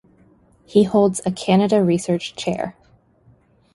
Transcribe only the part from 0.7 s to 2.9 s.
holds a Canada Research Chair.